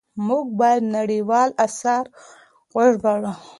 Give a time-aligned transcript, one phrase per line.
[0.27, 2.05] موږ بايد نړيوال آثار
[2.75, 3.33] وژباړو.